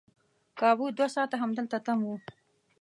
کابو 0.59 0.85
دوه 0.97 1.07
ساعته 1.15 1.35
همدلته 1.43 1.77
تم 1.85 1.99
وو. 2.03 2.15